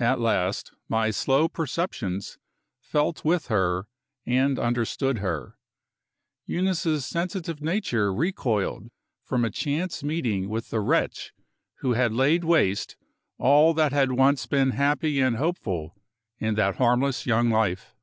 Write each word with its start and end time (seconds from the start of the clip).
At 0.00 0.18
last, 0.18 0.72
my 0.88 1.10
slow 1.12 1.46
perceptions 1.48 2.36
felt 2.80 3.24
with 3.24 3.46
her 3.46 3.86
and 4.26 4.58
understood 4.58 5.18
her. 5.18 5.56
Eunice's 6.46 7.06
sensitive 7.06 7.60
nature 7.62 8.12
recoiled 8.12 8.90
from 9.22 9.44
a 9.44 9.50
chance 9.50 10.02
meeting 10.02 10.48
with 10.48 10.70
the 10.70 10.80
wretch 10.80 11.32
who 11.76 11.92
had 11.92 12.12
laid 12.12 12.42
waste 12.42 12.96
all 13.38 13.72
that 13.74 13.92
had 13.92 14.10
once 14.10 14.46
been 14.46 14.70
happy 14.70 15.20
and 15.20 15.36
hopeful 15.36 15.94
in 16.40 16.56
that 16.56 16.78
harmless 16.78 17.24
young 17.24 17.48
life. 17.48 17.94